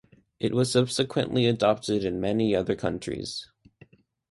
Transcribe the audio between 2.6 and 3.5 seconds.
countries.